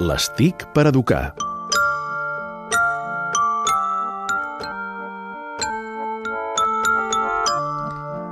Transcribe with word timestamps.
Les 0.00 0.30
TIC 0.32 0.62
per 0.72 0.86
educar. 0.88 1.49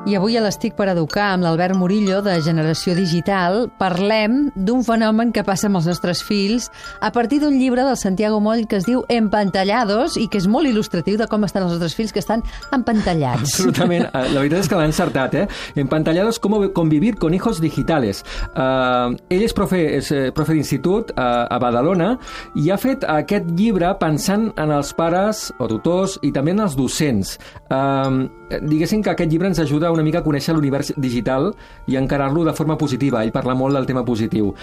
I 0.08 0.14
avui 0.16 0.38
a 0.38 0.40
l'Estic 0.40 0.72
per 0.72 0.87
Educar, 0.88 1.34
amb 1.34 1.44
l'Albert 1.44 1.76
Murillo, 1.76 2.22
de 2.24 2.38
Generació 2.40 2.94
Digital, 2.96 3.66
parlem 3.76 4.46
d'un 4.56 4.80
fenomen 4.80 5.34
que 5.37 5.42
passa 5.44 5.66
amb 5.69 5.76
els 5.76 5.88
nostres 5.90 6.22
fills 6.24 6.71
a 7.04 7.10
partir 7.12 7.42
d'un 7.42 7.58
llibre 7.60 7.84
del 7.84 7.98
Santiago 8.01 8.38
Moll 8.40 8.62
que 8.65 8.79
es 8.80 8.87
diu 8.88 9.02
Empantallados 9.12 10.16
i 10.16 10.24
que 10.33 10.40
és 10.40 10.47
molt 10.48 10.65
il·lustratiu 10.71 11.19
de 11.21 11.26
com 11.29 11.44
estan 11.44 11.66
els 11.66 11.74
nostres 11.74 11.92
fills 11.98 12.15
que 12.16 12.22
estan 12.24 12.40
empantallats. 12.72 13.42
Absolutament. 13.51 14.06
Eh, 14.08 14.22
La 14.33 14.40
veritat 14.40 14.62
és 14.62 14.71
que 14.72 14.79
l'ha 14.80 14.87
encertat, 14.88 15.37
eh? 15.42 15.44
Empantallados, 15.76 16.41
cómo 16.41 16.62
convivir 16.73 17.19
con 17.20 17.37
hijos 17.37 17.61
digitales. 17.61 18.25
Uh, 18.55 19.12
ell 19.29 19.45
és 19.45 19.52
profe, 19.52 19.83
és 19.98 20.09
eh, 20.16 20.23
profe 20.33 20.56
d'institut 20.56 21.12
uh, 21.19 21.45
a 21.52 21.61
Badalona 21.61 22.15
i 22.56 22.73
ha 22.73 22.80
fet 22.80 23.05
aquest 23.05 23.52
llibre 23.61 23.93
pensant 24.01 24.48
en 24.56 24.73
els 24.73 24.97
pares 24.97 25.51
o 25.61 25.69
tutors 25.69 26.16
i 26.25 26.33
també 26.33 26.56
en 26.56 26.65
els 26.65 26.80
docents. 26.80 27.37
Uh, 27.69 28.29
diguéssim 28.65 29.03
que 29.05 29.13
aquest 29.13 29.31
llibre 29.31 29.51
ens 29.51 29.59
ajuda 29.61 29.91
una 29.93 30.05
mica 30.07 30.23
a 30.23 30.25
conèixer 30.25 30.55
l'univers 30.57 30.95
digital 30.97 31.51
i 31.87 31.99
encarar-lo 32.01 32.47
de 32.47 32.55
forma 32.57 32.79
positiva. 32.81 33.23
Ell 33.25 33.35
parla 33.35 33.57
molt 33.59 33.77
del 33.77 33.89
tema 33.89 34.05
positiu. 34.09 34.55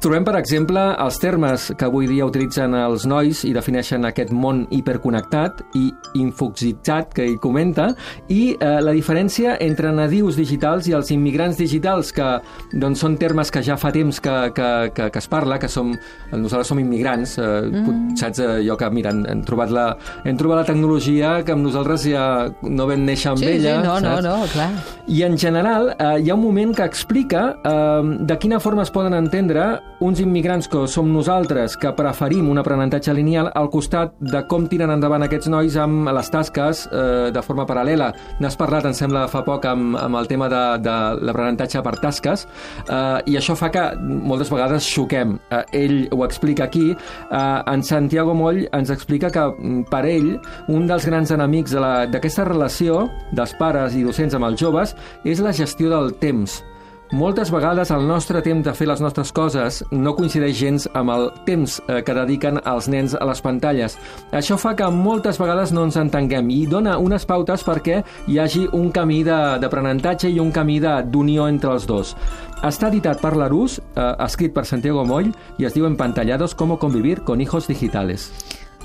Trobem, 0.00 0.24
per 0.24 0.32
exemple, 0.38 0.80
els 1.04 1.18
termes 1.20 1.66
que 1.76 1.84
avui 1.84 2.06
dia 2.08 2.24
utilitzen 2.24 2.72
els 2.72 3.02
nois 3.04 3.42
i 3.44 3.50
defineixen 3.52 4.06
aquest 4.08 4.30
món 4.32 4.62
hiperconnectat 4.72 5.58
i 5.76 5.90
infoxitzat 6.16 7.10
que 7.18 7.26
ell 7.26 7.36
comenta, 7.42 7.90
i 8.32 8.54
eh, 8.54 8.78
la 8.80 8.94
diferència 8.96 9.58
entre 9.60 9.90
nadius 9.92 10.38
digitals 10.40 10.88
i 10.88 10.94
els 10.96 11.10
immigrants 11.12 11.60
digitals, 11.60 12.14
que 12.16 12.30
doncs, 12.72 13.02
són 13.04 13.18
termes 13.20 13.52
que 13.52 13.60
ja 13.66 13.76
fa 13.76 13.90
temps 13.92 14.22
que, 14.24 14.38
que, 14.56 14.70
que, 14.96 15.10
que 15.12 15.20
es 15.20 15.28
parla, 15.28 15.60
que 15.60 15.68
som, 15.68 15.92
nosaltres 16.32 16.72
som 16.72 16.80
immigrants, 16.80 17.36
eh, 17.36 17.68
mm. 17.68 18.16
saps 18.22 18.40
allò 18.46 18.78
que, 18.80 18.88
mira, 18.96 19.12
hem, 19.12 19.20
hem, 19.34 19.44
trobat 19.44 19.76
la, 19.76 19.86
hem 20.24 20.40
trobat 20.40 20.62
la 20.62 20.66
tecnologia 20.72 21.34
que 21.44 21.52
amb 21.52 21.68
nosaltres 21.68 22.08
ja 22.08 22.24
no 22.64 22.88
vam 22.88 23.04
néixer 23.04 23.34
amb 23.34 23.44
sí, 23.44 23.52
ella. 23.52 23.76
Sí, 23.76 23.84
no, 23.84 24.00
saps? 24.00 24.24
no, 24.24 24.32
no, 24.32 24.48
clar. 24.56 24.72
I 25.12 25.22
en 25.28 25.36
general 25.44 25.92
eh, 25.98 26.16
hi 26.24 26.32
ha 26.32 26.40
un 26.40 26.46
moment 26.48 26.72
que 26.80 26.88
explica 26.88 27.50
eh, 27.60 28.18
de 28.32 28.40
quina 28.40 28.64
forma 28.64 28.88
es 28.88 28.96
poden 28.96 29.20
entendre 29.20 29.68
uns 30.00 30.20
immigrants 30.20 30.66
que 30.68 30.86
som 30.88 31.10
nosaltres 31.12 31.76
que 31.76 31.90
preferim 31.92 32.48
un 32.48 32.58
aprenentatge 32.58 33.12
lineal 33.12 33.50
al 33.54 33.68
costat 33.70 34.14
de 34.20 34.40
com 34.48 34.64
tiren 34.68 34.94
endavant 34.94 35.26
aquests 35.26 35.50
nois 35.52 35.76
amb 35.76 36.08
les 36.16 36.30
tasques 36.32 36.86
eh, 36.88 37.28
de 37.34 37.42
forma 37.44 37.66
paral·lela. 37.68 38.08
N'has 38.40 38.56
parlat, 38.56 38.88
em 38.88 38.96
sembla, 38.96 39.26
fa 39.28 39.42
poc 39.44 39.68
amb, 39.68 39.98
amb 40.00 40.16
el 40.16 40.30
tema 40.30 40.48
de, 40.48 40.62
de 40.86 40.96
l'aprenentatge 41.20 41.84
per 41.84 41.94
tasques 42.00 42.46
eh, 42.46 43.20
i 43.28 43.36
això 43.36 43.56
fa 43.58 43.68
que 43.74 43.84
moltes 44.00 44.52
vegades 44.52 44.88
xoquem. 44.88 45.36
Eh, 45.52 45.62
ell 45.82 45.98
ho 46.16 46.24
explica 46.24 46.64
aquí. 46.64 46.88
Eh, 46.96 47.60
en 47.74 47.84
Santiago 47.84 48.34
Moll 48.34 48.64
ens 48.72 48.94
explica 48.96 49.28
que 49.30 49.46
mm, 49.52 49.84
per 49.92 50.06
ell 50.08 50.32
un 50.72 50.88
dels 50.88 51.06
grans 51.12 51.36
enemics 51.36 51.76
d'aquesta 51.76 52.48
relació 52.48 53.04
dels 53.36 53.52
pares 53.60 53.94
i 53.94 54.06
docents 54.06 54.34
amb 54.38 54.48
els 54.48 54.60
joves 54.64 54.96
és 55.28 55.44
la 55.44 55.52
gestió 55.52 55.92
del 55.92 56.14
temps. 56.24 56.62
Moltes 57.10 57.50
vegades 57.50 57.90
el 57.90 58.04
nostre 58.06 58.38
temps 58.38 58.62
de 58.62 58.70
fer 58.70 58.86
les 58.86 59.00
nostres 59.02 59.32
coses 59.34 59.80
no 59.90 60.12
coincideix 60.14 60.54
gens 60.54 60.84
amb 60.94 61.10
el 61.10 61.24
temps 61.42 61.80
eh, 61.88 62.04
que 62.06 62.14
dediquen 62.14 62.60
els 62.62 62.86
nens 62.86 63.16
a 63.18 63.26
les 63.26 63.42
pantalles. 63.42 63.96
Això 64.30 64.54
fa 64.54 64.76
que 64.78 64.86
moltes 64.94 65.40
vegades 65.42 65.72
no 65.74 65.88
ens 65.88 65.98
entenguem 65.98 66.52
i 66.54 66.60
dona 66.70 67.00
unes 67.02 67.26
pautes 67.26 67.66
perquè 67.66 68.04
hi 68.30 68.38
hagi 68.38 68.62
un 68.78 68.92
camí 68.94 69.24
d'aprenentatge 69.26 70.30
i 70.30 70.38
un 70.38 70.54
camí 70.54 70.78
d'unió 70.78 71.50
entre 71.50 71.74
els 71.74 71.90
dos. 71.90 72.14
Està 72.62 72.94
editat 72.94 73.18
per 73.18 73.34
l'Arús, 73.34 73.80
eh, 73.80 74.08
escrit 74.22 74.54
per 74.54 74.68
Santiago 74.70 75.02
Moll 75.02 75.34
i 75.58 75.66
es 75.66 75.74
diu 75.74 75.90
Empantallados 75.90 76.54
cómo 76.54 76.78
convivir 76.78 77.24
con 77.26 77.40
hijos 77.40 77.66
digitales. 77.66 78.30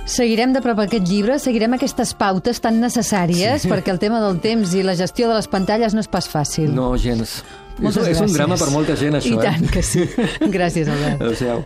Seguirem 0.05 0.53
de 0.53 0.61
prop 0.61 0.77
aquest 0.83 1.07
llibre, 1.09 1.39
seguirem 1.41 1.73
aquestes 1.73 2.11
pautes 2.13 2.61
tan 2.61 2.77
necessàries 2.77 3.63
sí. 3.65 3.71
perquè 3.71 3.89
el 3.89 3.97
tema 4.01 4.21
del 4.21 4.37
temps 4.43 4.75
i 4.77 4.83
la 4.85 4.93
gestió 4.97 5.31
de 5.31 5.39
les 5.39 5.49
pantalles 5.49 5.97
no 5.97 6.03
és 6.05 6.09
pas 6.11 6.29
fàcil. 6.29 6.69
No, 6.77 6.91
gens. 7.01 7.39
Moltes 7.79 8.05
és, 8.05 8.13
és 8.13 8.21
un 8.21 8.29
gràcies. 8.29 8.37
drama 8.37 8.59
per 8.61 8.69
molta 8.71 8.95
gent, 8.99 9.17
això, 9.17 9.33
I 9.33 9.41
eh? 9.41 9.49
tant 9.49 9.73
que 9.73 9.83
sí. 9.83 10.05
Gràcies, 10.57 10.87
Albert. 10.93 11.25
Adéu-siau. 11.25 11.65